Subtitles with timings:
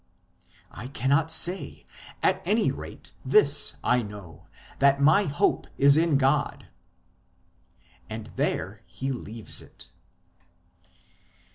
[0.71, 1.85] I cannot say;
[2.23, 4.47] at any rate, this I know,
[4.79, 6.65] that my hope is in God."
[8.07, 9.89] 1 And there he leaves it.